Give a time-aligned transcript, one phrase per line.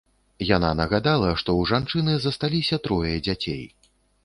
[0.55, 3.63] Яна нагадала, што ў жанчыны засталіся трое дзяцей.